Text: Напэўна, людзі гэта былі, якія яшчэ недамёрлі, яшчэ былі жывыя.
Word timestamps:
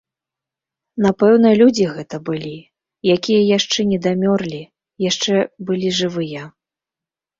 Напэўна, 1.05 1.49
людзі 1.59 1.85
гэта 1.97 2.15
былі, 2.31 2.55
якія 3.17 3.41
яшчэ 3.57 3.79
недамёрлі, 3.93 4.61
яшчэ 5.09 5.33
былі 5.69 5.89
жывыя. 6.03 6.41